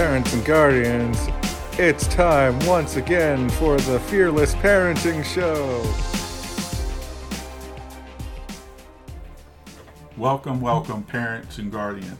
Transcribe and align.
parents 0.00 0.32
and 0.32 0.46
guardians. 0.46 1.28
It's 1.72 2.06
time 2.06 2.58
once 2.60 2.96
again 2.96 3.50
for 3.50 3.76
the 3.76 4.00
Fearless 4.00 4.54
Parenting 4.54 5.22
Show. 5.22 5.84
Welcome, 10.16 10.62
welcome, 10.62 11.02
parents 11.02 11.58
and 11.58 11.70
guardians. 11.70 12.18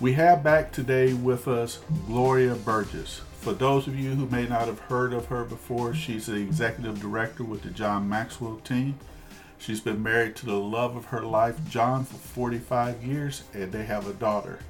We 0.00 0.12
have 0.12 0.44
back 0.44 0.70
today 0.70 1.12
with 1.12 1.48
us 1.48 1.80
Gloria 2.06 2.54
Burgess. 2.54 3.22
For 3.40 3.52
those 3.52 3.88
of 3.88 3.98
you 3.98 4.10
who 4.10 4.26
may 4.26 4.46
not 4.46 4.68
have 4.68 4.78
heard 4.78 5.12
of 5.12 5.26
her 5.26 5.42
before, 5.42 5.92
she's 5.92 6.26
the 6.26 6.36
executive 6.36 7.00
director 7.00 7.42
with 7.42 7.62
the 7.62 7.70
John 7.70 8.08
Maxwell 8.08 8.58
team. 8.58 8.96
She's 9.58 9.80
been 9.80 10.04
married 10.04 10.36
to 10.36 10.46
the 10.46 10.54
love 10.54 10.94
of 10.94 11.06
her 11.06 11.22
life, 11.22 11.56
John, 11.68 12.04
for 12.04 12.14
45 12.14 13.02
years, 13.02 13.42
and 13.52 13.72
they 13.72 13.86
have 13.86 14.06
a 14.06 14.12
daughter. 14.12 14.60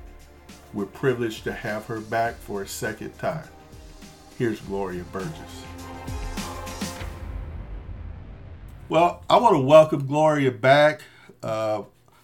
We're 0.72 0.86
privileged 0.86 1.44
to 1.44 1.52
have 1.52 1.86
her 1.86 2.00
back 2.00 2.36
for 2.36 2.62
a 2.62 2.68
second 2.68 3.18
time. 3.18 3.48
Here's 4.38 4.60
Gloria 4.60 5.02
Burgess. 5.04 5.64
Well, 8.88 9.24
I 9.28 9.38
want 9.38 9.54
to 9.56 9.60
welcome 9.60 10.06
Gloria 10.06 10.52
back. 10.52 11.02
Uh, 11.42 11.82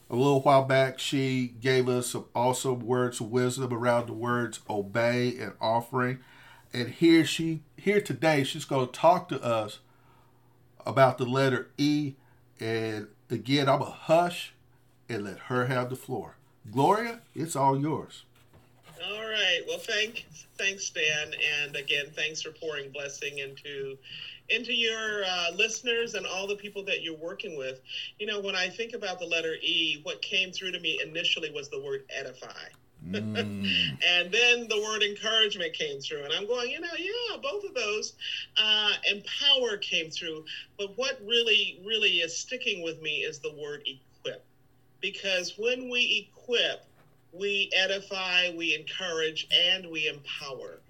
a 0.09 0.15
little 0.15 0.41
while 0.43 0.65
back, 0.65 0.99
she 0.99 1.55
gave 1.61 1.89
us 1.89 2.09
some 2.09 2.27
awesome 2.35 2.81
words 2.81 3.21
of 3.21 3.31
wisdom 3.31 3.73
around 3.73 4.07
the 4.07 4.13
words 4.13 4.61
obey 4.71 5.37
and 5.39 5.53
offering. 5.61 6.21
And 6.73 6.91
here 6.91 7.25
she 7.25 7.63
here 7.77 8.01
today, 8.01 8.45
she's 8.45 8.65
going 8.65 8.87
to 8.87 8.93
talk 8.93 9.29
to 9.31 9.43
us 9.43 9.81
about 10.85 11.19
the 11.19 11.25
letter 11.25 11.71
E. 11.79 12.15
And 12.61 13.09
again, 13.31 13.69
I'm 13.69 13.83
a 13.83 13.87
hush 13.87 14.53
and 15.09 15.25
let 15.25 15.39
her 15.39 15.67
have 15.67 15.91
the 15.91 15.97
floor. 15.97 16.37
Gloria, 16.71 17.21
it's 17.35 17.57
all 17.57 17.79
yours. 17.79 18.25
All 19.05 19.29
right. 19.29 19.61
Well, 19.67 19.79
thank 19.79 20.27
thanks, 20.57 20.85
Stan, 20.85 21.35
and 21.63 21.77
again, 21.77 22.07
thanks 22.15 22.41
for 22.41 22.51
pouring 22.51 22.91
blessing 22.91 23.39
into 23.39 23.99
into 24.49 24.73
your 24.73 25.25
uh, 25.25 25.51
listeners 25.55 26.15
and 26.15 26.25
all 26.25 26.47
the 26.47 26.57
people 26.57 26.83
that 26.85 27.03
you're 27.03 27.17
working 27.17 27.57
with. 27.57 27.81
You 28.19 28.27
know, 28.27 28.41
when 28.41 28.55
I 28.55 28.69
think 28.69 28.95
about 28.95 29.19
the 29.19 29.27
letter 29.27 29.57
E, 29.61 30.01
what 30.03 30.23
came 30.23 30.53
through 30.53 30.73
to 30.73 30.81
me 30.81 31.01
initially 31.05 31.51
was 31.51 31.69
the 31.69 31.81
word 31.81 32.05
edify. 32.11 32.69
Mm. 33.07 33.69
and 34.07 34.33
then 34.33 34.69
the 34.69 34.81
word 34.81 35.03
encouragement 35.03 35.75
came 35.75 36.01
through, 36.01 36.25
and 36.25 36.33
I'm 36.33 36.47
going, 36.47 36.71
you 36.71 36.81
know, 36.81 36.89
yeah, 36.99 37.37
both 37.43 37.65
of 37.65 37.75
those. 37.75 38.15
Uh, 38.57 38.95
empower 39.11 39.77
came 39.77 40.11
through, 40.11 40.45
but 40.79 40.97
what 40.97 41.21
really, 41.25 41.81
really 41.85 42.21
is 42.21 42.37
sticking 42.37 42.83
with 42.83 43.01
me 43.03 43.19
is 43.19 43.39
the 43.41 43.53
word 43.53 43.87
equip, 43.87 44.45
because 45.01 45.59
when 45.59 45.91
we 45.91 46.29
equip, 46.33 46.87
we 47.39 47.71
edify, 47.75 48.51
we 48.55 48.75
encourage, 48.75 49.47
and 49.53 49.87
we 49.91 50.09
empower. 50.09 50.81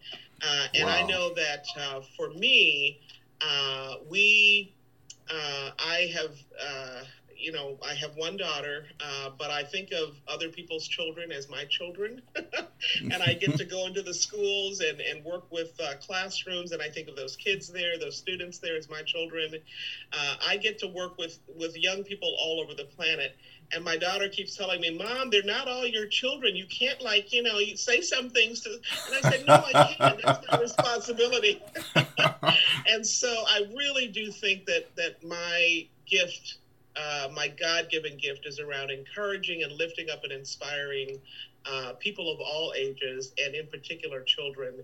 Uh, 0.43 0.67
and 0.75 0.87
wow. 0.87 0.97
I 0.97 1.07
know 1.07 1.35
that 1.35 1.67
uh, 1.79 2.01
for 2.17 2.31
me, 2.31 3.01
uh, 3.41 3.95
we, 4.09 4.75
uh, 5.31 5.71
I 5.79 6.13
have, 6.15 6.33
uh, 6.61 7.05
you 7.37 7.53
know, 7.53 7.79
I 7.87 7.95
have 7.95 8.17
one 8.17 8.37
daughter, 8.37 8.87
uh, 9.01 9.31
but 9.39 9.51
I 9.51 9.63
think 9.63 9.93
of 9.93 10.15
other 10.29 10.49
people's 10.49 10.87
children 10.87 11.33
as 11.33 11.49
my 11.49 11.65
children. 11.65 12.23
and 13.01 13.23
I 13.23 13.35
get 13.35 13.57
to 13.57 13.65
go 13.65 13.87
into 13.87 14.03
the 14.03 14.15
schools 14.15 14.81
and, 14.81 15.01
and 15.01 15.25
work 15.25 15.51
with 15.51 15.79
uh, 15.81 15.95
classrooms, 16.01 16.73
and 16.73 16.83
I 16.83 16.89
think 16.89 17.09
of 17.09 17.17
those 17.17 17.37
kids 17.37 17.69
there, 17.69 17.99
those 17.99 18.17
students 18.17 18.59
there 18.59 18.77
as 18.77 18.89
my 18.89 19.03
children. 19.03 19.55
Uh, 20.13 20.37
I 20.47 20.57
get 20.57 20.79
to 20.81 20.87
work 20.87 21.19
with, 21.19 21.39
with 21.59 21.77
young 21.77 22.05
people 22.05 22.35
all 22.39 22.61
over 22.61 22.75
the 22.75 22.85
planet. 22.85 23.37
And 23.73 23.85
my 23.85 23.97
daughter 23.97 24.29
keeps 24.29 24.57
telling 24.57 24.81
me, 24.81 24.91
Mom, 24.91 25.31
they're 25.31 25.43
not 25.43 25.69
all 25.69 25.87
your 25.87 26.07
children. 26.07 26.55
You 26.55 26.67
can't, 26.67 27.01
like, 27.03 27.33
you 27.33 27.43
know, 27.43 27.59
you 27.59 27.77
say 27.77 28.01
some 28.01 28.31
things 28.31 28.61
to. 28.61 28.71
And 28.71 29.27
I 29.27 29.31
said, 29.31 29.47
No, 29.47 29.55
I 29.55 29.95
can't. 29.95 30.23
That's 30.23 30.47
my 30.51 30.59
responsibility. 30.61 31.63
and 32.89 33.07
so 33.07 33.45
I 33.49 33.67
really 33.77 34.07
do 34.07 34.31
think 34.31 34.67
that 34.67 34.95
that 34.97 35.23
my 35.25 35.87
gift 36.07 36.59
uh, 36.97 37.29
my 37.35 37.49
God 37.49 37.89
given 37.91 38.17
gift 38.17 38.47
is 38.47 38.59
around 38.59 38.91
encouraging 38.91 39.63
and 39.63 39.73
lifting 39.73 40.09
up 40.11 40.25
and 40.25 40.33
inspiring 40.33 41.19
uh, 41.67 41.93
people 41.99 42.33
of 42.33 42.41
all 42.41 42.73
ages, 42.77 43.33
and 43.39 43.55
in 43.55 43.67
particular 43.67 44.23
children. 44.23 44.75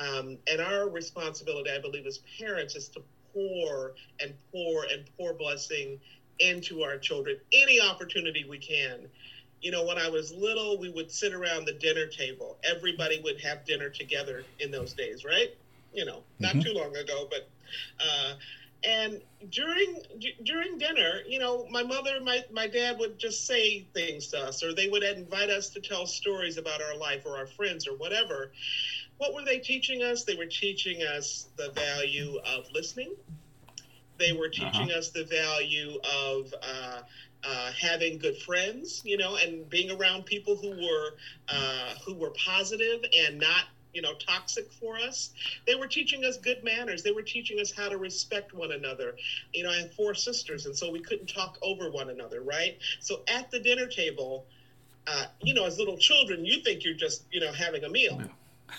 Um, 0.00 0.38
and 0.46 0.60
our 0.60 0.88
responsibility, 0.88 1.70
I 1.70 1.80
believe, 1.80 2.06
as 2.06 2.20
parents, 2.38 2.76
is 2.76 2.88
to 2.90 3.02
pour 3.32 3.94
and 4.20 4.34
pour 4.52 4.84
and 4.84 5.04
pour 5.16 5.32
blessing 5.32 5.98
into 6.40 6.82
our 6.82 6.98
children 6.98 7.36
any 7.52 7.80
opportunity 7.80 8.44
we 8.48 8.58
can. 8.58 9.08
You 9.60 9.72
know, 9.72 9.84
when 9.84 9.98
I 9.98 10.08
was 10.08 10.32
little, 10.32 10.78
we 10.78 10.88
would 10.88 11.10
sit 11.10 11.32
around 11.32 11.64
the 11.64 11.72
dinner 11.72 12.06
table. 12.06 12.58
Everybody 12.62 13.20
would 13.20 13.40
have 13.40 13.64
dinner 13.64 13.88
together 13.88 14.44
in 14.60 14.70
those 14.70 14.92
days, 14.92 15.24
right? 15.24 15.52
You 15.92 16.04
know, 16.04 16.22
not 16.38 16.52
mm-hmm. 16.52 16.60
too 16.60 16.74
long 16.74 16.94
ago, 16.96 17.26
but 17.28 17.48
uh, 17.98 18.34
and 18.84 19.20
during 19.50 20.02
during 20.44 20.78
dinner 20.78 21.20
you 21.26 21.38
know 21.38 21.66
my 21.68 21.82
mother 21.82 22.20
my, 22.22 22.44
my 22.52 22.66
dad 22.66 22.98
would 22.98 23.18
just 23.18 23.46
say 23.46 23.84
things 23.92 24.28
to 24.28 24.38
us 24.38 24.62
or 24.62 24.72
they 24.72 24.88
would 24.88 25.02
invite 25.02 25.50
us 25.50 25.68
to 25.68 25.80
tell 25.80 26.06
stories 26.06 26.58
about 26.58 26.80
our 26.80 26.96
life 26.96 27.22
or 27.26 27.36
our 27.36 27.46
friends 27.46 27.88
or 27.88 27.96
whatever 27.96 28.52
what 29.16 29.34
were 29.34 29.44
they 29.44 29.58
teaching 29.58 30.02
us 30.02 30.22
they 30.22 30.36
were 30.36 30.46
teaching 30.46 31.02
us 31.02 31.48
the 31.56 31.70
value 31.72 32.38
of 32.44 32.70
listening 32.72 33.14
they 34.18 34.32
were 34.32 34.46
uh-huh. 34.46 34.70
teaching 34.70 34.90
uh-huh. 34.90 34.98
us 34.98 35.10
the 35.10 35.24
value 35.24 35.98
of 36.04 36.54
uh, 36.62 37.00
uh, 37.44 37.70
having 37.72 38.18
good 38.18 38.36
friends, 38.36 39.02
you 39.04 39.16
know, 39.16 39.36
and 39.36 39.68
being 39.70 39.90
around 39.90 40.26
people 40.26 40.56
who 40.56 40.70
were 40.70 41.14
uh, 41.48 41.94
who 42.04 42.14
were 42.14 42.32
positive 42.44 43.04
and 43.16 43.38
not 43.38 43.64
you 43.94 44.02
know 44.02 44.14
toxic 44.14 44.70
for 44.72 44.96
us. 44.98 45.30
They 45.66 45.74
were 45.74 45.86
teaching 45.86 46.24
us 46.24 46.36
good 46.36 46.62
manners. 46.62 47.02
They 47.02 47.12
were 47.12 47.22
teaching 47.22 47.58
us 47.60 47.72
how 47.72 47.88
to 47.88 47.96
respect 47.96 48.52
one 48.54 48.72
another 48.72 49.16
you 49.52 49.64
know 49.64 49.70
i 49.70 49.76
have 49.76 49.92
four 49.94 50.14
sisters 50.14 50.66
and 50.66 50.76
so 50.76 50.90
we 50.90 51.00
couldn't 51.00 51.26
talk 51.26 51.58
over 51.62 51.90
one 51.90 52.10
another 52.10 52.42
right? 52.42 52.78
So 53.00 53.22
at 53.28 53.50
the 53.50 53.58
dinner 53.58 53.86
table 53.86 54.46
uh, 55.06 55.26
you 55.40 55.54
know 55.54 55.64
as 55.64 55.78
little 55.78 55.96
children 55.96 56.44
you 56.44 56.60
think 56.60 56.84
you're 56.84 56.94
just 56.94 57.24
you 57.30 57.40
know 57.40 57.52
having 57.52 57.84
a 57.84 57.88
meal 57.88 58.20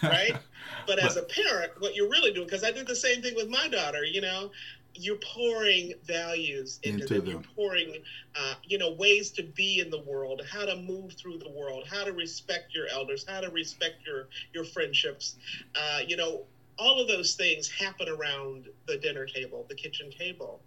right? 0.04 0.38
But 0.86 1.00
as 1.00 1.18
a 1.18 1.24
parent 1.24 1.72
what 1.80 1.96
you're 1.96 2.10
really 2.10 2.32
doing 2.32 2.46
because 2.46 2.64
i 2.64 2.72
did 2.72 2.88
the 2.88 2.96
same 2.96 3.22
thing 3.22 3.36
with 3.36 3.50
my 3.50 3.68
daughter 3.68 4.04
you 4.04 4.22
know 4.22 4.52
you're 4.96 5.18
pouring 5.18 5.94
values 6.04 6.80
into, 6.84 7.02
into 7.02 7.14
them. 7.14 7.26
them. 7.26 7.32
You're 7.32 7.56
pouring, 7.56 8.04
uh, 8.36 8.56
you 8.64 8.78
know, 8.78 8.92
ways 8.92 9.32
to 9.32 9.44
be 9.44 9.80
in 9.80 9.90
the 9.90 10.02
world, 10.02 10.42
how 10.50 10.66
to 10.66 10.76
move 10.76 11.14
through 11.14 11.38
the 11.38 11.50
world, 11.50 11.88
how 11.90 12.04
to 12.04 12.12
respect 12.12 12.74
your 12.74 12.88
elders, 12.88 13.26
how 13.28 13.42
to 13.42 13.50
respect 13.50 14.06
your 14.06 14.28
your 14.54 14.64
friendships. 14.64 15.36
Uh, 15.76 16.00
you 16.06 16.18
know, 16.18 16.46
all 16.78 17.00
of 17.00 17.08
those 17.08 17.36
things 17.36 17.70
happen 17.70 18.08
around 18.10 18.68
the 18.88 18.98
dinner 18.98 19.26
table, 19.26 19.66
the 19.70 19.76
kitchen 19.76 20.10
table. 20.12 20.62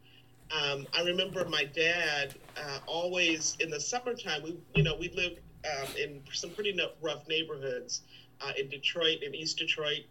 Um, 0.50 0.86
I 0.92 1.02
remember 1.02 1.44
my 1.46 1.64
dad 1.64 2.34
uh, 2.56 2.80
always 2.86 3.56
in 3.60 3.70
the 3.70 3.80
summertime. 3.80 4.42
We, 4.42 4.58
you 4.74 4.82
know, 4.82 4.94
we 4.98 5.08
lived 5.10 5.40
um, 5.64 5.88
in 5.96 6.20
some 6.32 6.50
pretty 6.50 6.78
rough 7.00 7.26
neighborhoods 7.26 8.02
uh, 8.40 8.52
in 8.58 8.68
Detroit, 8.68 9.22
in 9.22 9.34
East 9.34 9.58
Detroit, 9.58 10.04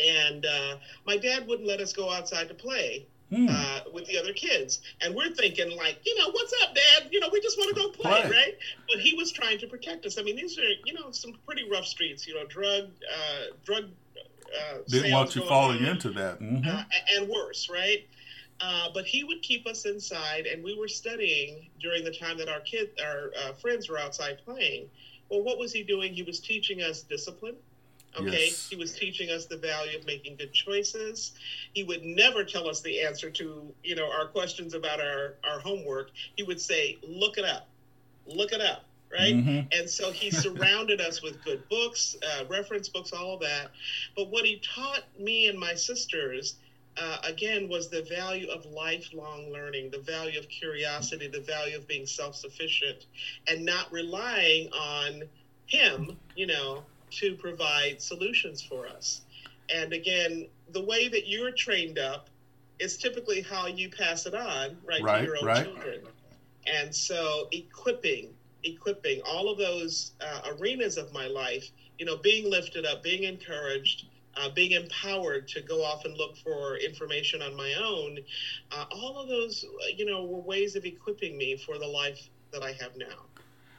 and 0.00 0.46
uh, 0.46 0.76
my 1.06 1.16
dad 1.16 1.46
wouldn't 1.46 1.68
let 1.68 1.80
us 1.80 1.92
go 1.92 2.10
outside 2.10 2.48
to 2.48 2.54
play. 2.54 3.06
Hmm. 3.32 3.46
Uh, 3.48 3.80
with 3.92 4.06
the 4.06 4.18
other 4.18 4.32
kids, 4.32 4.80
and 5.00 5.14
we're 5.14 5.30
thinking 5.30 5.76
like, 5.76 6.00
you 6.04 6.18
know, 6.18 6.32
what's 6.32 6.52
up, 6.64 6.74
Dad? 6.74 7.10
You 7.12 7.20
know, 7.20 7.28
we 7.32 7.40
just 7.40 7.56
want 7.56 7.72
to 7.72 7.80
go 7.80 7.88
play, 7.90 8.10
right. 8.10 8.24
right? 8.28 8.58
But 8.88 8.98
he 8.98 9.14
was 9.14 9.30
trying 9.30 9.56
to 9.60 9.68
protect 9.68 10.04
us. 10.04 10.18
I 10.18 10.22
mean, 10.22 10.34
these 10.34 10.58
are, 10.58 10.64
you 10.84 10.94
know, 10.94 11.12
some 11.12 11.34
pretty 11.46 11.70
rough 11.70 11.84
streets. 11.84 12.26
You 12.26 12.34
know, 12.34 12.44
drug, 12.46 12.88
uh, 13.08 13.54
drug. 13.64 13.84
Uh, 14.16 14.78
Didn't 14.88 15.12
want 15.12 15.36
you 15.36 15.46
falling 15.46 15.84
on, 15.84 15.90
into 15.90 16.10
that, 16.10 16.40
mm-hmm. 16.40 16.68
uh, 16.68 16.82
and 17.14 17.28
worse, 17.28 17.70
right? 17.70 18.04
Uh, 18.60 18.88
but 18.92 19.06
he 19.06 19.22
would 19.22 19.42
keep 19.42 19.64
us 19.66 19.86
inside, 19.86 20.46
and 20.46 20.64
we 20.64 20.76
were 20.76 20.88
studying 20.88 21.68
during 21.80 22.02
the 22.02 22.10
time 22.10 22.36
that 22.38 22.48
our 22.48 22.60
kid, 22.60 22.90
our 23.00 23.30
uh, 23.44 23.52
friends 23.52 23.88
were 23.88 23.98
outside 23.98 24.38
playing. 24.44 24.90
Well, 25.30 25.42
what 25.42 25.56
was 25.56 25.72
he 25.72 25.84
doing? 25.84 26.12
He 26.12 26.24
was 26.24 26.40
teaching 26.40 26.82
us 26.82 27.02
discipline. 27.02 27.54
Okay, 28.18 28.46
yes. 28.46 28.68
he 28.68 28.76
was 28.76 28.92
teaching 28.92 29.30
us 29.30 29.46
the 29.46 29.56
value 29.56 29.96
of 29.96 30.04
making 30.04 30.36
good 30.36 30.52
choices. 30.52 31.32
He 31.72 31.84
would 31.84 32.04
never 32.04 32.42
tell 32.42 32.68
us 32.68 32.80
the 32.80 33.00
answer 33.00 33.30
to 33.30 33.72
you 33.84 33.94
know 33.94 34.10
our 34.10 34.26
questions 34.26 34.74
about 34.74 35.00
our 35.00 35.34
our 35.44 35.60
homework. 35.60 36.10
He 36.36 36.42
would 36.42 36.60
say, 36.60 36.98
"Look 37.06 37.38
it 37.38 37.44
up, 37.44 37.68
look 38.26 38.52
it 38.52 38.60
up." 38.60 38.84
Right, 39.12 39.34
mm-hmm. 39.34 39.66
and 39.72 39.90
so 39.90 40.12
he 40.12 40.30
surrounded 40.30 41.00
us 41.00 41.22
with 41.22 41.42
good 41.44 41.68
books, 41.68 42.16
uh, 42.22 42.44
reference 42.48 42.88
books, 42.88 43.12
all 43.12 43.34
of 43.34 43.40
that. 43.40 43.70
But 44.16 44.30
what 44.30 44.44
he 44.44 44.60
taught 44.74 45.02
me 45.18 45.48
and 45.48 45.58
my 45.58 45.74
sisters 45.74 46.56
uh, 46.96 47.18
again 47.24 47.68
was 47.68 47.88
the 47.88 48.02
value 48.02 48.48
of 48.48 48.66
lifelong 48.66 49.52
learning, 49.52 49.90
the 49.90 49.98
value 50.00 50.38
of 50.38 50.48
curiosity, 50.48 51.28
the 51.28 51.40
value 51.40 51.76
of 51.76 51.86
being 51.86 52.06
self 52.06 52.36
sufficient 52.36 53.06
and 53.46 53.64
not 53.64 53.90
relying 53.92 54.70
on 54.72 55.22
him, 55.66 56.16
you 56.36 56.46
know, 56.46 56.82
to 57.10 57.34
provide 57.34 58.00
solutions 58.00 58.62
for 58.62 58.86
us. 58.86 59.22
And 59.74 59.92
again, 59.92 60.48
the 60.72 60.84
way 60.84 61.08
that 61.08 61.28
you're 61.28 61.52
trained 61.52 61.98
up 61.98 62.28
is 62.78 62.96
typically 62.96 63.40
how 63.40 63.66
you 63.66 63.90
pass 63.90 64.26
it 64.26 64.34
on, 64.34 64.76
right, 64.84 65.02
right 65.02 65.20
to 65.20 65.24
your 65.24 65.36
own 65.38 65.44
right. 65.44 65.64
children. 65.64 66.00
And 66.66 66.94
so 66.94 67.48
equipping, 67.52 68.34
equipping, 68.64 69.20
all 69.22 69.50
of 69.50 69.58
those 69.58 70.12
uh, 70.20 70.52
arenas 70.58 70.96
of 70.96 71.12
my 71.12 71.26
life, 71.26 71.70
you 71.98 72.06
know, 72.06 72.16
being 72.16 72.50
lifted 72.50 72.86
up, 72.86 73.02
being 73.02 73.24
encouraged, 73.24 74.06
uh, 74.36 74.48
being 74.50 74.72
empowered 74.72 75.48
to 75.48 75.60
go 75.60 75.84
off 75.84 76.04
and 76.04 76.16
look 76.16 76.36
for 76.38 76.76
information 76.76 77.42
on 77.42 77.56
my 77.56 77.72
own, 77.74 78.18
uh, 78.72 78.84
all 78.90 79.18
of 79.18 79.28
those, 79.28 79.64
you 79.96 80.06
know, 80.06 80.24
were 80.24 80.40
ways 80.40 80.76
of 80.76 80.84
equipping 80.84 81.36
me 81.36 81.56
for 81.56 81.78
the 81.78 81.86
life 81.86 82.28
that 82.52 82.62
I 82.62 82.72
have 82.72 82.96
now. 82.96 83.26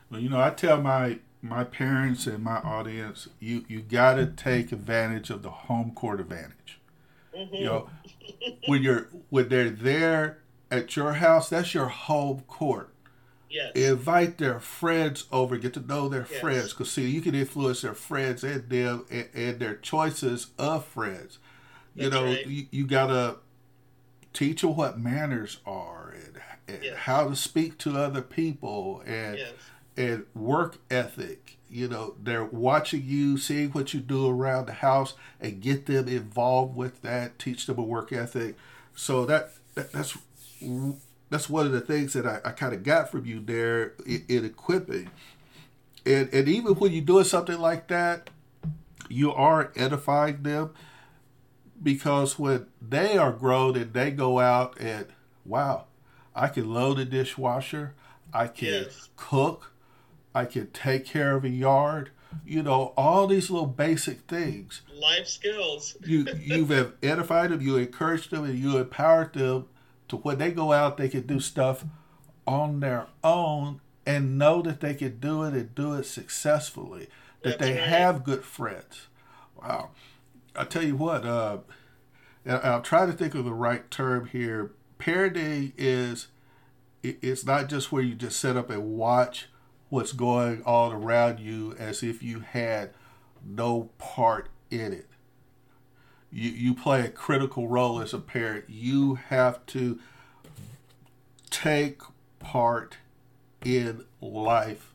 Well, 0.10 0.20
you 0.20 0.30
know, 0.30 0.40
I 0.40 0.50
tell 0.50 0.82
my 0.82 1.20
my 1.42 1.64
parents 1.64 2.28
and 2.28 2.44
my 2.44 2.58
audience, 2.58 3.28
you 3.40 3.66
you 3.68 3.82
got 3.82 4.16
to 4.16 4.26
take 4.28 4.72
advantage 4.72 5.30
of 5.30 5.42
the 5.42 5.50
home 5.50 5.92
court 5.92 6.20
advantage. 6.20 6.80
Mm-hmm. 7.36 7.56
You 7.56 7.66
know, 7.66 7.90
when 8.68 8.84
you're 8.84 9.08
when 9.30 9.50
they're 9.50 9.70
there 9.70 10.40
at 10.70 10.96
your 10.96 11.14
house, 11.14 11.50
that's 11.50 11.74
your 11.74 11.88
home 11.88 12.44
court. 12.48 12.90
Yes. 13.50 13.74
Invite 13.76 14.38
their 14.38 14.62
friends 14.62 15.26
over, 15.30 15.58
get 15.58 15.74
to 15.74 15.82
know 15.82 16.08
their 16.08 16.28
yes. 16.32 16.40
friends, 16.40 16.70
because 16.70 16.92
see, 16.92 17.10
you 17.10 17.20
can 17.20 17.36
influence 17.36 17.82
their 17.82 17.94
friends 17.94 18.46
and 18.46 18.70
them 18.70 19.06
and, 19.12 19.28
and 19.34 19.60
their 19.60 19.76
choices 19.76 20.48
of 20.58 20.86
friends. 20.86 21.38
That's 21.96 22.06
you 22.06 22.10
know, 22.10 22.26
right. 22.26 22.48
you, 22.48 22.68
you 22.72 22.88
gotta 22.88 23.38
teach 24.32 24.62
them 24.62 24.78
what 24.78 24.98
manners 24.98 25.58
are 25.66 26.14
and, 26.14 26.42
and 26.68 26.84
yes. 26.84 26.98
how 27.00 27.28
to 27.28 27.36
speak 27.36 27.78
to 27.80 27.98
other 27.98 28.22
people 28.22 29.04
and 29.06 29.38
yes. 29.38 29.52
And 29.98 30.26
work 30.34 30.78
ethic. 30.90 31.58
You 31.70 31.88
know, 31.88 32.16
they're 32.22 32.44
watching 32.44 33.04
you, 33.06 33.38
seeing 33.38 33.70
what 33.70 33.94
you 33.94 34.02
do 34.02 34.28
around 34.28 34.66
the 34.66 34.74
house, 34.74 35.14
and 35.40 35.62
get 35.62 35.86
them 35.86 36.08
involved 36.08 36.76
with 36.76 37.02
that. 37.02 37.40
Teach 37.40 37.66
them 37.66 37.78
a 37.78 37.84
work 37.84 38.12
ethic. 38.12 38.56
So 38.94 39.26
that, 39.26 39.52
that 39.76 39.92
that's 39.92 40.18
that's 41.30 41.50
one 41.50 41.66
of 41.66 41.72
the 41.72 41.82
things 41.82 42.14
that 42.14 42.26
I, 42.26 42.40
I 42.44 42.52
kind 42.52 42.74
of 42.74 42.84
got 42.84 43.10
from 43.10 43.26
you 43.26 43.40
there 43.40 43.94
in, 44.06 44.26
in, 44.28 44.46
equipping. 44.46 45.10
And, 46.06 46.30
and 46.34 46.48
even 46.50 46.74
when 46.76 46.92
you're 46.92 47.06
doing 47.06 47.24
something 47.24 47.58
like 47.58 47.88
that, 47.88 48.30
you 49.08 49.32
are 49.34 49.72
edifying 49.76 50.44
them 50.44 50.72
because 51.82 52.38
when 52.38 52.68
they 52.82 53.18
are 53.18 53.32
grown 53.32 53.76
and 53.78 53.94
they 53.94 54.12
go 54.12 54.40
out 54.40 54.80
and, 54.80 55.08
wow, 55.46 55.86
I 56.36 56.48
can 56.48 56.72
load 56.72 57.00
a 57.00 57.06
dishwasher, 57.06 57.94
I 58.34 58.48
can 58.48 58.68
yes. 58.68 59.10
cook, 59.16 59.71
I 60.34 60.46
could 60.46 60.74
take 60.74 61.06
care 61.06 61.36
of 61.36 61.44
a 61.44 61.50
yard, 61.50 62.12
you 62.46 62.64
know, 62.64 62.94
all 62.98 63.28
these 63.28 63.50
little 63.50 63.68
basic 63.68 64.22
things. 64.22 64.82
Life 64.94 65.28
skills. 65.28 65.98
you 66.06 66.26
you've 66.40 66.72
edified 67.04 67.52
them, 67.52 67.62
you 67.62 67.78
encouraged 67.78 68.32
them, 68.32 68.46
and 68.46 68.58
you 68.58 68.78
empowered 68.78 69.34
them 69.34 69.68
to 70.08 70.18
when 70.18 70.38
they 70.38 70.52
go 70.52 70.74
out, 70.74 70.98
they 70.98 71.10
can 71.10 71.26
do 71.26 71.40
stuff 71.40 71.86
on 72.46 72.80
their 72.80 73.08
own 73.24 73.82
and 74.06 74.38
know 74.38 74.62
that 74.62 74.82
they 74.82 74.94
can 74.94 75.20
do 75.20 75.44
it 75.44 75.54
and 75.54 75.74
do 75.76 75.94
it 75.94 76.06
successfully. 76.06 77.08
That 77.44 77.60
That's 77.60 77.62
they 77.62 77.80
right. 77.80 77.90
have 77.90 78.24
good 78.24 78.44
friends. 78.44 79.08
Wow. 79.62 79.90
I 80.56 80.66
tell 80.66 80.84
you 80.84 80.96
what, 80.96 81.26
uh, 81.26 81.60
I'll 82.46 82.82
try 82.82 83.06
to 83.06 83.14
think 83.14 83.36
of 83.36 83.46
the 83.46 83.54
right 83.54 83.90
term 83.90 84.26
here. 84.26 84.72
Parenting 85.00 85.72
is 85.78 86.28
it's 87.04 87.46
not 87.46 87.68
just 87.68 87.92
where 87.92 88.04
you 88.04 88.14
just 88.14 88.40
sit 88.40 88.58
up 88.58 88.70
and 88.70 88.96
watch 88.98 89.48
what's 89.92 90.14
going 90.14 90.64
on 90.64 90.92
around 90.92 91.40
you 91.40 91.76
as 91.78 92.02
if 92.02 92.24
you 92.24 92.40
had 92.40 92.90
no 93.46 93.90
part 94.00 94.50
in 94.72 94.92
it 94.94 95.06
you, 96.32 96.50
you 96.50 96.74
play 96.74 97.02
a 97.02 97.10
critical 97.10 97.68
role 97.68 98.00
as 98.00 98.14
a 98.14 98.20
parent. 98.20 98.66
You 98.70 99.16
have 99.16 99.66
to 99.68 100.00
take 101.50 102.02
part 102.40 102.98
in 103.64 104.06
life 104.22 104.94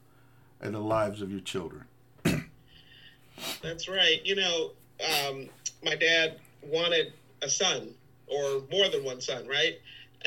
and 0.60 0.74
the 0.74 0.80
lives 0.80 1.20
of 1.20 1.30
your 1.30 1.40
children. 1.40 1.84
That's 3.62 3.88
right. 3.88 4.24
You 4.24 4.36
know, 4.36 4.70
um, 5.28 5.48
my 5.84 5.94
dad 5.94 6.38
wanted 6.62 7.12
a 7.42 7.50
son 7.50 7.90
or 8.26 8.62
more 8.72 8.88
than 8.88 9.04
one 9.04 9.20
son, 9.20 9.46
right? 9.46 9.78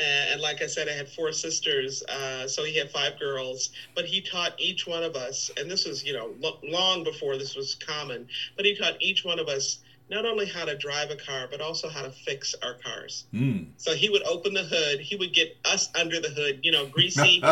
And 0.01 0.41
like 0.41 0.61
I 0.61 0.67
said, 0.67 0.87
I 0.87 0.93
had 0.93 1.09
four 1.09 1.31
sisters, 1.31 2.03
uh, 2.03 2.47
so 2.47 2.63
he 2.63 2.75
had 2.75 2.89
five 2.91 3.19
girls. 3.19 3.69
But 3.95 4.05
he 4.05 4.21
taught 4.21 4.53
each 4.57 4.87
one 4.87 5.03
of 5.03 5.15
us, 5.15 5.49
and 5.57 5.69
this 5.69 5.85
was, 5.85 6.03
you 6.03 6.13
know, 6.13 6.33
lo- 6.39 6.59
long 6.63 7.03
before 7.03 7.37
this 7.37 7.55
was 7.55 7.75
common. 7.75 8.27
But 8.55 8.65
he 8.65 8.75
taught 8.75 8.95
each 8.99 9.23
one 9.23 9.39
of 9.39 9.47
us 9.47 9.79
not 10.09 10.25
only 10.25 10.47
how 10.47 10.65
to 10.65 10.75
drive 10.75 11.11
a 11.11 11.15
car, 11.15 11.47
but 11.49 11.61
also 11.61 11.87
how 11.87 12.01
to 12.01 12.09
fix 12.09 12.55
our 12.63 12.73
cars. 12.73 13.25
Mm. 13.33 13.67
So 13.77 13.93
he 13.93 14.09
would 14.09 14.23
open 14.23 14.53
the 14.53 14.63
hood. 14.63 14.99
He 14.99 15.15
would 15.15 15.33
get 15.33 15.55
us 15.65 15.87
under 15.93 16.19
the 16.19 16.29
hood, 16.29 16.59
you 16.63 16.71
know, 16.71 16.87
greasy, 16.87 17.39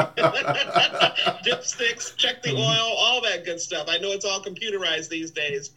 dipsticks, 1.46 2.16
check 2.18 2.42
the 2.42 2.54
oil, 2.54 2.96
all 2.98 3.22
that 3.22 3.46
good 3.46 3.62
stuff. 3.62 3.88
I 3.88 4.00
know 4.00 4.12
it's 4.12 4.26
all 4.26 4.42
computerized 4.42 5.10
these 5.10 5.30
days. 5.32 5.70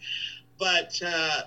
But 0.58 1.00
uh, 1.02 1.42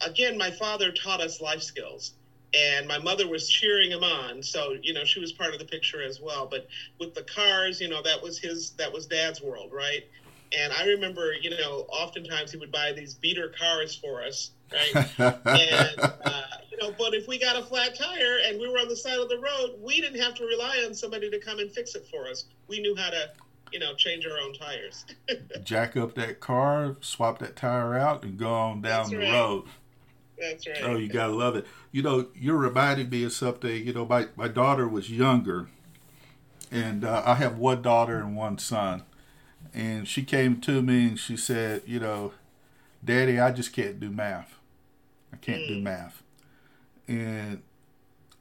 again, 0.00 0.38
my 0.38 0.50
father 0.52 0.92
taught 0.92 1.20
us 1.20 1.40
life 1.40 1.62
skills. 1.62 2.12
And 2.54 2.86
my 2.86 2.98
mother 2.98 3.28
was 3.28 3.48
cheering 3.48 3.90
him 3.90 4.02
on, 4.02 4.42
so 4.42 4.76
you 4.80 4.94
know 4.94 5.04
she 5.04 5.20
was 5.20 5.32
part 5.32 5.52
of 5.52 5.58
the 5.58 5.64
picture 5.64 6.02
as 6.02 6.20
well. 6.20 6.46
But 6.46 6.66
with 6.98 7.14
the 7.14 7.22
cars, 7.22 7.80
you 7.80 7.88
know 7.88 8.02
that 8.02 8.22
was 8.22 8.38
his, 8.38 8.70
that 8.78 8.92
was 8.92 9.06
Dad's 9.06 9.42
world, 9.42 9.72
right? 9.72 10.04
And 10.52 10.72
I 10.72 10.86
remember, 10.86 11.32
you 11.32 11.50
know, 11.50 11.86
oftentimes 11.88 12.52
he 12.52 12.58
would 12.58 12.70
buy 12.70 12.92
these 12.92 13.14
beater 13.14 13.52
cars 13.58 13.96
for 13.96 14.22
us, 14.22 14.52
right? 14.72 14.94
and 15.18 16.00
uh, 16.00 16.42
you 16.70 16.78
know, 16.78 16.94
but 16.96 17.14
if 17.14 17.26
we 17.26 17.38
got 17.38 17.56
a 17.56 17.62
flat 17.62 17.96
tire 17.98 18.38
and 18.46 18.60
we 18.60 18.68
were 18.68 18.78
on 18.78 18.88
the 18.88 18.96
side 18.96 19.18
of 19.18 19.28
the 19.28 19.38
road, 19.38 19.78
we 19.80 20.00
didn't 20.00 20.20
have 20.20 20.34
to 20.34 20.44
rely 20.44 20.82
on 20.86 20.94
somebody 20.94 21.30
to 21.30 21.38
come 21.38 21.58
and 21.58 21.72
fix 21.72 21.94
it 21.94 22.06
for 22.10 22.28
us. 22.28 22.44
We 22.68 22.80
knew 22.80 22.94
how 22.94 23.10
to, 23.10 23.30
you 23.72 23.78
know, 23.78 23.94
change 23.94 24.26
our 24.26 24.38
own 24.38 24.54
tires. 24.54 25.04
Jack 25.64 25.96
up 25.96 26.14
that 26.14 26.40
car, 26.40 26.96
swap 27.00 27.38
that 27.40 27.56
tire 27.56 27.94
out, 27.94 28.22
and 28.22 28.38
go 28.38 28.52
on 28.52 28.82
down 28.82 28.82
That's 28.82 29.10
the 29.10 29.18
right. 29.18 29.32
road. 29.32 29.64
That's 30.38 30.66
right. 30.66 30.82
Oh, 30.82 30.96
you 30.96 31.08
gotta 31.08 31.32
love 31.32 31.56
it. 31.56 31.66
You 31.92 32.02
know, 32.02 32.26
you're 32.34 32.56
reminding 32.56 33.08
me 33.10 33.24
of 33.24 33.32
something. 33.32 33.86
You 33.86 33.92
know, 33.92 34.06
my 34.06 34.28
my 34.36 34.48
daughter 34.48 34.86
was 34.86 35.10
younger, 35.10 35.68
and 36.70 37.04
uh, 37.04 37.22
I 37.24 37.34
have 37.34 37.58
one 37.58 37.82
daughter 37.82 38.18
and 38.18 38.36
one 38.36 38.58
son, 38.58 39.04
and 39.74 40.06
she 40.06 40.22
came 40.22 40.60
to 40.62 40.82
me 40.82 41.08
and 41.08 41.18
she 41.18 41.36
said, 41.36 41.82
you 41.86 42.00
know, 42.00 42.32
Daddy, 43.04 43.38
I 43.38 43.50
just 43.52 43.72
can't 43.72 44.00
do 44.00 44.10
math. 44.10 44.58
I 45.32 45.36
can't 45.36 45.62
mm. 45.62 45.68
do 45.68 45.80
math. 45.80 46.22
And 47.08 47.62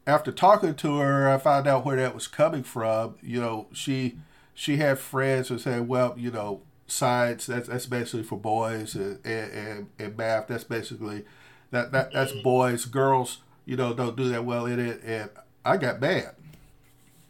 after 0.07 0.31
talking 0.31 0.75
to 0.75 0.97
her, 0.97 1.29
I 1.29 1.37
found 1.37 1.67
out 1.67 1.85
where 1.85 1.97
that 1.97 2.15
was 2.15 2.27
coming 2.27 2.63
from. 2.63 3.15
You 3.21 3.41
know, 3.41 3.67
she 3.73 4.17
she 4.53 4.77
had 4.77 4.99
friends 4.99 5.49
who 5.49 5.57
said, 5.57 5.87
well, 5.87 6.15
you 6.17 6.31
know, 6.31 6.61
science 6.87 7.45
that's 7.45 7.67
that's 7.67 7.85
basically 7.85 8.23
for 8.23 8.39
boys, 8.39 8.95
and 8.95 9.19
and, 9.25 9.87
and 9.99 10.17
math 10.17 10.47
that's 10.47 10.63
basically 10.63 11.25
that 11.71 11.91
that 11.91 12.13
that's 12.13 12.31
mm. 12.31 12.43
boys. 12.43 12.85
Girls, 12.85 13.39
you 13.65 13.75
know, 13.75 13.93
don't 13.93 14.15
do 14.15 14.29
that 14.29 14.45
well 14.45 14.65
in 14.65 14.79
it. 14.79 15.01
And 15.03 15.29
I 15.63 15.77
got 15.77 15.99
bad. 15.99 16.35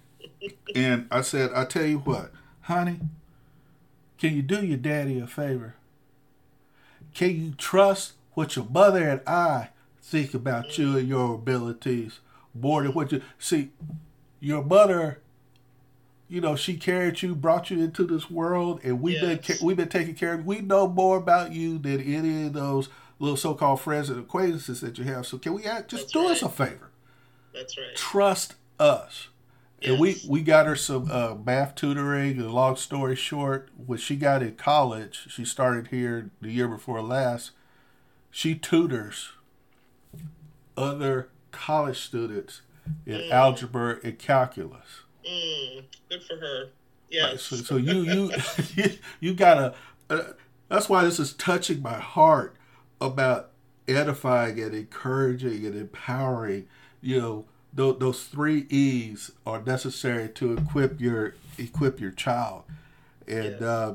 and 0.75 1.07
I 1.11 1.21
said, 1.21 1.51
I 1.53 1.65
tell 1.65 1.85
you 1.85 1.99
what, 1.99 2.31
honey, 2.61 2.99
can 4.17 4.35
you 4.35 4.41
do 4.41 4.63
your 4.65 4.77
daddy 4.77 5.19
a 5.19 5.27
favor? 5.27 5.75
Can 7.13 7.41
you 7.41 7.53
trust 7.57 8.13
what 8.33 8.55
your 8.55 8.65
mother 8.65 9.07
and 9.09 9.21
I 9.25 9.69
think 10.01 10.33
about 10.33 10.77
you 10.77 10.97
and 10.97 11.07
your 11.07 11.35
abilities 11.35 12.19
more 12.53 12.83
than 12.83 12.93
what 12.93 13.11
you 13.11 13.21
see? 13.39 13.69
Your 14.41 14.63
mother, 14.63 15.21
you 16.27 16.41
know, 16.41 16.55
she 16.55 16.75
carried 16.75 17.21
you, 17.21 17.33
brought 17.33 17.71
you 17.71 17.81
into 17.81 18.05
this 18.05 18.29
world, 18.29 18.81
and 18.83 19.01
we've 19.01 19.21
yes. 19.21 19.47
been 19.47 19.65
we've 19.65 19.77
been 19.77 19.89
taking 19.89 20.15
care 20.15 20.33
of. 20.33 20.45
We 20.45 20.59
know 20.59 20.87
more 20.87 21.17
about 21.17 21.53
you 21.53 21.77
than 21.77 22.01
any 22.01 22.47
of 22.47 22.53
those 22.53 22.89
little 23.19 23.37
so-called 23.37 23.81
friends 23.81 24.09
and 24.09 24.19
acquaintances 24.19 24.81
that 24.81 24.97
you 24.97 25.05
have. 25.05 25.25
So 25.25 25.37
can 25.37 25.53
we 25.53 25.63
act, 25.63 25.91
just 25.91 26.03
That's 26.03 26.13
do 26.13 26.21
right. 26.23 26.31
us 26.31 26.41
a 26.41 26.49
favor? 26.49 26.89
That's 27.53 27.77
right. 27.77 27.95
Trust 27.95 28.55
us. 28.79 29.29
And 29.81 29.99
we, 29.99 30.19
we 30.27 30.41
got 30.41 30.65
her 30.65 30.75
some 30.75 31.11
uh, 31.11 31.35
math 31.35 31.75
tutoring. 31.75 32.39
And 32.39 32.51
long 32.51 32.75
story 32.75 33.15
short, 33.15 33.69
when 33.85 33.99
she 33.99 34.15
got 34.15 34.41
in 34.41 34.55
college, 34.55 35.27
she 35.29 35.45
started 35.45 35.87
here 35.87 36.31
the 36.41 36.51
year 36.51 36.67
before 36.67 37.01
last. 37.01 37.51
She 38.31 38.55
tutors 38.55 39.33
other 40.75 41.29
college 41.51 41.99
students 41.99 42.61
in 43.05 43.19
mm. 43.19 43.31
algebra 43.31 43.99
and 44.03 44.17
calculus. 44.17 45.03
Mm. 45.27 45.83
Good 46.09 46.23
for 46.23 46.37
her. 46.37 46.69
Yes. 47.09 47.31
Right, 47.31 47.39
so, 47.39 47.55
so 47.57 47.77
you 47.77 48.01
you 48.01 48.31
you 49.19 49.33
gotta. 49.33 49.75
Uh, 50.09 50.21
that's 50.69 50.89
why 50.89 51.03
this 51.03 51.19
is 51.19 51.33
touching 51.33 51.81
my 51.81 51.99
heart 51.99 52.55
about 52.99 53.51
edifying 53.87 54.59
and 54.59 54.73
encouraging 54.73 55.65
and 55.65 55.75
empowering. 55.75 56.67
You 57.01 57.21
know 57.21 57.45
those, 57.73 57.99
those 57.99 58.23
three 58.23 58.65
E's 58.69 59.31
are 59.45 59.61
necessary 59.61 60.29
to 60.29 60.53
equip 60.53 60.99
your 60.99 61.35
equip 61.57 61.99
your 61.99 62.11
child, 62.11 62.63
and 63.27 63.61
uh, 63.61 63.93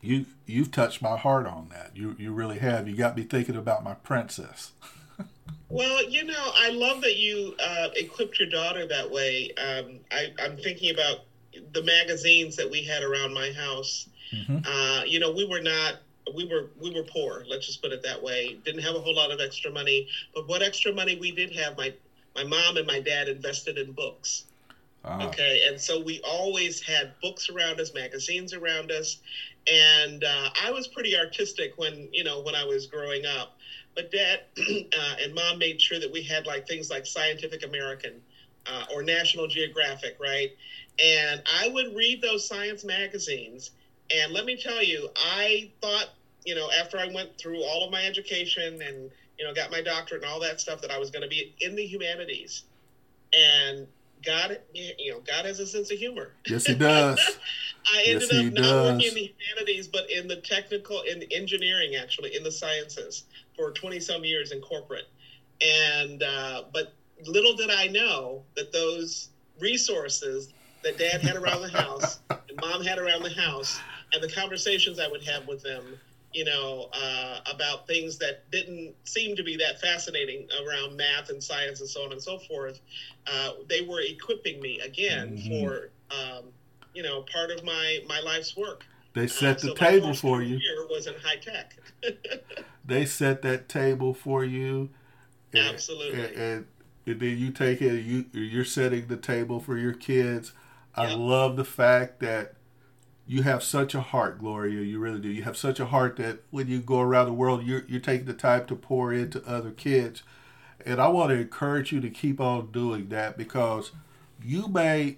you 0.00 0.26
you've 0.46 0.70
touched 0.70 1.02
my 1.02 1.16
heart 1.16 1.46
on 1.46 1.68
that. 1.70 1.92
You 1.94 2.16
you 2.18 2.32
really 2.32 2.58
have. 2.58 2.88
You 2.88 2.96
got 2.96 3.16
me 3.16 3.22
thinking 3.22 3.56
about 3.56 3.84
my 3.84 3.94
princess. 3.94 4.72
well, 5.68 6.08
you 6.08 6.24
know, 6.24 6.52
I 6.56 6.70
love 6.70 7.02
that 7.02 7.16
you 7.16 7.54
uh, 7.62 7.88
equipped 7.96 8.38
your 8.38 8.48
daughter 8.48 8.86
that 8.86 9.10
way. 9.10 9.50
Um, 9.58 10.00
I, 10.10 10.32
I'm 10.42 10.56
thinking 10.56 10.92
about 10.94 11.20
the 11.72 11.82
magazines 11.82 12.56
that 12.56 12.70
we 12.70 12.82
had 12.82 13.02
around 13.02 13.34
my 13.34 13.52
house. 13.52 14.08
Mm-hmm. 14.32 14.58
Uh, 14.66 15.04
you 15.04 15.20
know, 15.20 15.30
we 15.32 15.44
were 15.46 15.60
not 15.60 15.96
we 16.32 16.44
were 16.44 16.66
we 16.78 16.90
were 16.90 17.02
poor. 17.02 17.44
Let's 17.46 17.66
just 17.66 17.80
put 17.82 17.92
it 17.92 18.02
that 18.02 18.20
way. 18.20 18.56
Didn't 18.64 18.80
have 18.82 18.94
a 18.94 19.00
whole 19.00 19.14
lot 19.14 19.30
of 19.30 19.40
extra 19.40 19.70
money, 19.70 20.06
but 20.34 20.46
what 20.46 20.62
extra 20.62 20.92
money 20.92 21.14
we 21.14 21.30
did 21.30 21.52
have, 21.52 21.76
my 21.76 21.92
my 22.34 22.44
mom 22.44 22.76
and 22.76 22.86
my 22.86 22.98
dad 22.98 23.28
invested 23.28 23.78
in 23.78 23.92
books. 23.92 24.44
Uh-huh. 25.04 25.24
Okay, 25.26 25.60
and 25.66 25.78
so 25.80 25.98
we 25.98 26.18
always 26.24 26.80
had 26.80 27.10
books 27.20 27.48
around 27.48 27.78
us, 27.78 27.92
magazines 27.92 28.52
around 28.54 28.90
us, 28.90 29.18
and 29.66 30.24
uh, 30.24 30.48
I 30.54 30.70
was 30.70 30.86
pretty 30.86 31.14
artistic 31.16 31.72
when 31.76 32.08
you 32.12 32.22
know 32.22 32.38
when 32.38 32.54
I 32.54 32.64
was 32.64 32.86
growing 32.86 33.26
up. 33.26 33.50
But 33.94 34.10
dad 34.10 34.40
uh, 34.58 35.14
and 35.20 35.34
mom 35.34 35.58
made 35.58 35.80
sure 35.80 35.98
that 35.98 36.10
we 36.10 36.22
had 36.22 36.46
like 36.46 36.66
things 36.66 36.90
like 36.90 37.06
Scientific 37.06 37.62
American 37.62 38.22
uh, 38.66 38.84
or 38.90 39.02
National 39.02 39.46
Geographic, 39.46 40.14
right? 40.18 40.50
And 40.98 41.40
I 41.46 41.68
would 41.68 41.94
read 41.94 42.20
those 42.20 42.44
science 42.44 42.84
magazines, 42.84 43.70
and 44.10 44.32
let 44.32 44.44
me 44.44 44.56
tell 44.56 44.82
you, 44.82 45.08
I 45.16 45.70
thought 45.80 46.10
you 46.44 46.54
know 46.54 46.70
after 46.70 46.98
I 46.98 47.08
went 47.12 47.38
through 47.38 47.62
all 47.62 47.84
of 47.84 47.90
my 47.90 48.04
education 48.04 48.82
and 48.82 49.10
you 49.38 49.44
know 49.44 49.54
got 49.54 49.70
my 49.70 49.82
doctorate 49.82 50.22
and 50.22 50.30
all 50.30 50.40
that 50.40 50.60
stuff 50.60 50.80
that 50.82 50.90
I 50.90 50.98
was 50.98 51.10
going 51.10 51.22
to 51.22 51.28
be 51.28 51.54
in 51.60 51.74
the 51.74 51.84
humanities, 51.84 52.64
and 53.32 53.86
God, 54.24 54.58
you 54.72 55.12
know, 55.12 55.20
God 55.20 55.44
has 55.44 55.60
a 55.60 55.66
sense 55.66 55.90
of 55.90 55.98
humor. 55.98 56.32
Yes, 56.46 56.66
He 56.66 56.74
does. 56.74 57.18
I 57.92 58.02
ended 58.06 58.28
yes, 58.32 58.46
up 58.46 58.52
not 58.52 58.62
does. 58.62 58.92
working 58.92 59.08
in 59.08 59.14
the 59.14 59.32
humanities, 59.38 59.88
but 59.88 60.10
in 60.10 60.26
the 60.26 60.36
technical, 60.36 61.02
in 61.02 61.22
engineering, 61.30 61.96
actually, 61.96 62.34
in 62.34 62.42
the 62.42 62.50
sciences 62.50 63.24
for 63.56 63.70
20 63.70 64.00
some 64.00 64.24
years 64.24 64.52
in 64.52 64.60
corporate. 64.60 65.06
And, 65.60 66.22
uh, 66.22 66.64
but 66.72 66.94
little 67.26 67.54
did 67.54 67.70
I 67.70 67.86
know 67.88 68.42
that 68.56 68.72
those 68.72 69.28
resources 69.58 70.52
that 70.82 70.98
dad 70.98 71.20
had 71.20 71.36
around 71.36 71.62
the 71.62 71.68
house 71.68 72.18
mom 72.60 72.84
had 72.84 72.98
around 72.98 73.22
the 73.22 73.30
house 73.30 73.80
and 74.12 74.22
the 74.22 74.30
conversations 74.30 74.98
I 74.98 75.08
would 75.08 75.24
have 75.24 75.46
with 75.46 75.62
them 75.62 75.98
you 76.34 76.44
know, 76.44 76.88
uh, 76.92 77.38
about 77.46 77.86
things 77.86 78.18
that 78.18 78.50
didn't 78.50 78.94
seem 79.04 79.36
to 79.36 79.44
be 79.44 79.56
that 79.56 79.80
fascinating 79.80 80.48
around 80.66 80.96
math 80.96 81.30
and 81.30 81.42
science 81.42 81.80
and 81.80 81.88
so 81.88 82.04
on 82.04 82.12
and 82.12 82.20
so 82.20 82.38
forth. 82.38 82.80
Uh, 83.26 83.52
they 83.68 83.82
were 83.82 84.00
equipping 84.00 84.60
me 84.60 84.80
again 84.80 85.38
mm-hmm. 85.38 85.64
for, 85.64 85.90
um, 86.10 86.44
you 86.92 87.04
know, 87.04 87.24
part 87.32 87.52
of 87.52 87.64
my 87.64 88.00
my 88.08 88.20
life's 88.20 88.56
work. 88.56 88.84
They 89.14 89.24
uh, 89.24 89.28
set 89.28 89.60
the 89.60 89.68
so 89.68 89.74
table 89.74 90.12
for 90.12 90.42
you. 90.42 90.58
Was 90.90 91.06
in 91.06 91.14
high 91.22 91.36
tech. 91.36 91.76
they 92.84 93.06
set 93.06 93.42
that 93.42 93.68
table 93.68 94.12
for 94.12 94.44
you. 94.44 94.90
And, 95.52 95.68
Absolutely. 95.68 96.20
And, 96.20 96.36
and, 96.36 96.66
and, 97.06 97.20
then 97.20 97.38
you 97.38 97.52
take 97.52 97.80
it. 97.80 98.00
You 98.00 98.24
you're 98.32 98.64
setting 98.64 99.06
the 99.06 99.16
table 99.16 99.60
for 99.60 99.78
your 99.78 99.94
kids. 99.94 100.52
I 100.96 101.08
yep. 101.08 101.18
love 101.18 101.56
the 101.56 101.64
fact 101.64 102.20
that 102.20 102.54
you 103.26 103.42
have 103.42 103.62
such 103.62 103.94
a 103.94 104.00
heart, 104.00 104.38
Gloria. 104.38 104.82
You 104.82 104.98
really 104.98 105.20
do. 105.20 105.28
You 105.28 105.42
have 105.42 105.56
such 105.56 105.80
a 105.80 105.86
heart 105.86 106.16
that 106.16 106.40
when 106.50 106.68
you 106.68 106.80
go 106.80 107.00
around 107.00 107.26
the 107.26 107.32
world, 107.32 107.64
you're, 107.64 107.84
you're 107.88 108.00
taking 108.00 108.26
the 108.26 108.34
time 108.34 108.66
to 108.66 108.76
pour 108.76 109.12
into 109.12 109.42
other 109.46 109.70
kids. 109.70 110.22
And 110.84 111.00
I 111.00 111.08
want 111.08 111.30
to 111.30 111.36
encourage 111.36 111.92
you 111.92 112.00
to 112.00 112.10
keep 112.10 112.40
on 112.40 112.70
doing 112.70 113.08
that 113.08 113.38
because 113.38 113.92
you 114.42 114.68
may 114.68 115.16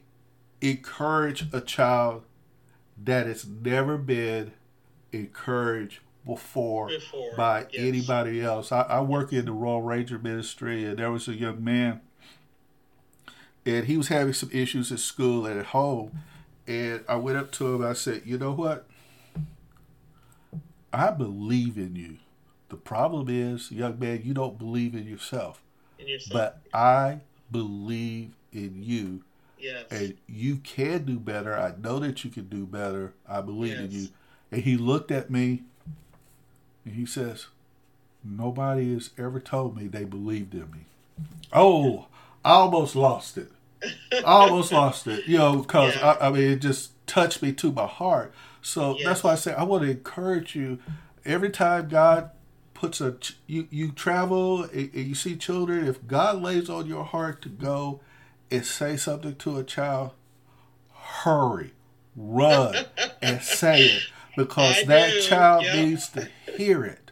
encourage 0.60 1.46
a 1.52 1.60
child 1.60 2.22
that 3.02 3.26
has 3.26 3.46
never 3.46 3.98
been 3.98 4.52
encouraged 5.12 6.00
before, 6.24 6.88
before 6.88 7.34
by 7.36 7.66
yes. 7.70 7.74
anybody 7.74 8.42
else. 8.42 8.72
I, 8.72 8.82
I 8.82 9.00
work 9.00 9.32
in 9.32 9.44
the 9.46 9.52
Royal 9.52 9.82
Ranger 9.82 10.18
Ministry, 10.18 10.84
and 10.84 10.98
there 10.98 11.10
was 11.10 11.28
a 11.28 11.34
young 11.34 11.62
man, 11.62 12.00
and 13.66 13.86
he 13.86 13.96
was 13.96 14.08
having 14.08 14.32
some 14.32 14.50
issues 14.52 14.90
at 14.92 15.00
school 15.00 15.44
and 15.44 15.58
at 15.58 15.66
home 15.66 16.22
and 16.66 17.04
I 17.08 17.16
went 17.16 17.38
up 17.38 17.52
to 17.52 17.74
him. 17.74 17.84
I 17.84 17.92
said, 17.92 18.22
"You 18.24 18.38
know 18.38 18.52
what? 18.52 18.86
I 20.92 21.10
believe 21.10 21.76
in 21.76 21.94
you. 21.96 22.18
The 22.68 22.76
problem 22.76 23.28
is, 23.28 23.70
young 23.70 23.98
man, 23.98 24.22
you 24.24 24.34
don't 24.34 24.58
believe 24.58 24.94
in 24.94 25.06
yourself. 25.06 25.62
In 25.98 26.08
yourself. 26.08 26.32
But 26.32 26.60
I 26.76 27.20
believe 27.50 28.32
in 28.52 28.82
you. 28.82 29.22
Yes. 29.58 29.84
And 29.90 30.16
you 30.26 30.56
can 30.56 31.04
do 31.04 31.18
better. 31.18 31.56
I 31.56 31.74
know 31.80 31.98
that 32.00 32.24
you 32.24 32.30
can 32.30 32.48
do 32.48 32.66
better. 32.66 33.14
I 33.28 33.40
believe 33.40 33.72
yes. 33.72 33.80
in 33.80 33.90
you." 33.90 34.08
And 34.50 34.62
he 34.62 34.76
looked 34.76 35.10
at 35.10 35.30
me, 35.30 35.62
and 36.84 36.94
he 36.94 37.06
says, 37.06 37.46
"Nobody 38.24 38.92
has 38.94 39.10
ever 39.18 39.38
told 39.40 39.76
me 39.76 39.86
they 39.86 40.04
believed 40.04 40.54
in 40.54 40.70
me." 40.70 40.86
Oh, 41.52 42.06
I 42.44 42.50
almost 42.50 42.96
lost 42.96 43.38
it. 43.38 43.50
I 44.12 44.22
almost 44.22 44.72
lost 44.72 45.06
it, 45.06 45.26
you 45.26 45.38
know, 45.38 45.58
because 45.58 45.94
yeah. 45.96 46.16
I, 46.20 46.28
I, 46.28 46.30
mean, 46.30 46.42
it 46.44 46.56
just 46.60 46.92
touched 47.06 47.42
me 47.42 47.52
to 47.52 47.72
my 47.72 47.86
heart. 47.86 48.32
So 48.62 48.96
yes. 48.96 49.04
that's 49.04 49.24
why 49.24 49.32
I 49.32 49.34
say 49.36 49.54
I 49.54 49.64
want 49.64 49.84
to 49.84 49.90
encourage 49.90 50.56
you. 50.56 50.78
Every 51.24 51.50
time 51.50 51.88
God 51.88 52.30
puts 52.74 53.00
a 53.00 53.16
you 53.46 53.66
you 53.70 53.90
travel 53.90 54.64
and, 54.64 54.94
you 54.94 55.14
see 55.14 55.36
children, 55.36 55.86
if 55.86 56.06
God 56.06 56.42
lays 56.42 56.68
on 56.68 56.86
your 56.86 57.04
heart 57.04 57.42
to 57.42 57.48
go 57.48 58.00
and 58.50 58.64
say 58.64 58.96
something 58.96 59.36
to 59.36 59.58
a 59.58 59.64
child, 59.64 60.12
hurry, 60.92 61.72
run, 62.14 62.74
and 63.22 63.42
say 63.42 63.82
it 63.82 64.02
because 64.36 64.78
I 64.78 64.84
that 64.84 65.10
do. 65.10 65.22
child 65.22 65.64
yep. 65.64 65.74
needs 65.74 66.08
to 66.10 66.28
hear 66.56 66.84
it. 66.84 67.10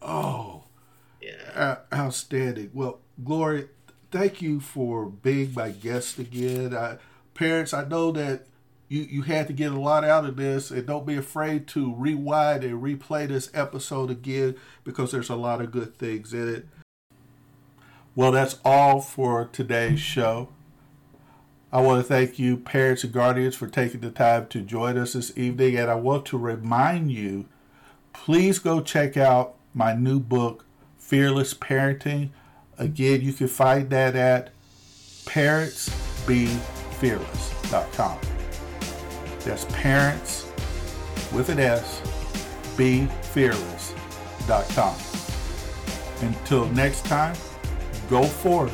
Oh, 0.00 0.64
yeah, 1.20 1.76
outstanding. 1.92 2.70
Well, 2.72 3.00
Glory, 3.22 3.68
thank 4.12 4.40
you 4.40 4.60
for 4.60 5.06
being 5.06 5.52
my 5.54 5.70
guest 5.70 6.18
again. 6.18 6.74
I, 6.74 6.98
parents, 7.34 7.72
I 7.72 7.84
know 7.84 8.12
that 8.12 8.46
you, 8.88 9.02
you 9.02 9.22
had 9.22 9.46
to 9.46 9.52
get 9.52 9.72
a 9.72 9.80
lot 9.80 10.04
out 10.04 10.26
of 10.26 10.36
this, 10.36 10.70
and 10.70 10.86
don't 10.86 11.06
be 11.06 11.16
afraid 11.16 11.66
to 11.68 11.94
rewind 11.94 12.62
and 12.62 12.82
replay 12.82 13.26
this 13.26 13.50
episode 13.54 14.10
again 14.10 14.54
because 14.84 15.10
there's 15.10 15.30
a 15.30 15.36
lot 15.36 15.62
of 15.62 15.72
good 15.72 15.96
things 15.96 16.34
in 16.34 16.54
it. 16.54 16.66
Well, 18.14 18.32
that's 18.32 18.58
all 18.64 19.00
for 19.00 19.48
today's 19.50 20.00
show. 20.00 20.50
I 21.72 21.80
want 21.80 22.02
to 22.02 22.06
thank 22.06 22.38
you, 22.38 22.58
parents 22.58 23.02
and 23.02 23.14
guardians, 23.14 23.56
for 23.56 23.66
taking 23.66 24.00
the 24.00 24.10
time 24.10 24.48
to 24.48 24.60
join 24.60 24.98
us 24.98 25.14
this 25.14 25.36
evening. 25.38 25.78
And 25.78 25.90
I 25.90 25.94
want 25.94 26.26
to 26.26 26.36
remind 26.36 27.10
you 27.10 27.46
please 28.12 28.58
go 28.58 28.82
check 28.82 29.16
out 29.16 29.54
my 29.72 29.94
new 29.94 30.20
book, 30.20 30.66
Fearless 30.98 31.54
Parenting. 31.54 32.28
Again, 32.78 33.20
you 33.20 33.32
can 33.32 33.48
find 33.48 33.90
that 33.90 34.14
at 34.16 34.50
parentsbefearless.com. 35.24 38.18
That's 39.40 39.64
parents 39.72 40.46
with 41.32 41.48
an 41.48 41.58
S, 41.58 42.00
befearless.com. 42.76 44.96
Until 46.20 46.66
next 46.66 47.04
time, 47.04 47.34
go 48.08 48.22
forth 48.22 48.70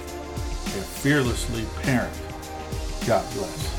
and 0.75 0.85
fearlessly 0.85 1.65
parent. 1.83 2.13
God 3.07 3.25
bless. 3.35 3.78